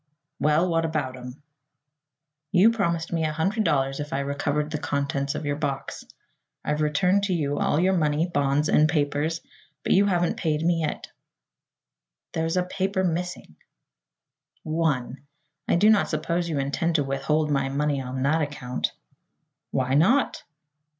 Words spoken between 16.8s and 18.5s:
to withhold my money on that